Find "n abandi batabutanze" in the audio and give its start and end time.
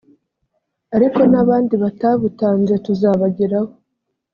1.31-2.73